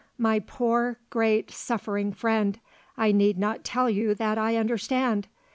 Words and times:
My 0.17 0.39
poor, 0.39 0.97
great, 1.11 1.51
suffering 1.51 2.11
friend, 2.11 2.59
I 2.97 3.11
need 3.11 3.37
not 3.37 3.63
tell 3.63 3.87
you 3.87 4.15
that 4.15 4.35
I 4.39 4.55
understand. 4.55 5.27